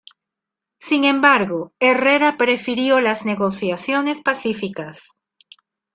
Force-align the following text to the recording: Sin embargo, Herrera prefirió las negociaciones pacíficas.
Sin 0.79 1.03
embargo, 1.03 1.73
Herrera 1.79 2.35
prefirió 2.35 3.01
las 3.01 3.23
negociaciones 3.23 4.21
pacíficas. 4.21 5.03